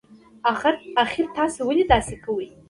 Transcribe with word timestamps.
اخر 1.03 1.23
تاسي 1.35 1.61
ولې 1.65 1.83
داسی 1.91 2.15
کوئ 2.23 2.47